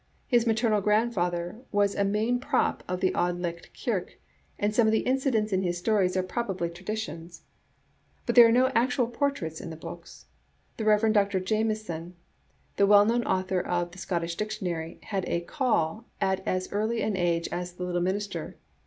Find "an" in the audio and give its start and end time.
17.03-17.15